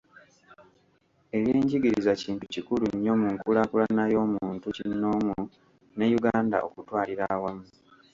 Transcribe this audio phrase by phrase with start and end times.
[1.37, 5.37] Ebyenjigiriza kintu kikulu nnyo mu nkulaakulana y'omuntu kinnoomu
[5.97, 7.65] ne Uganda okutwalira awamu.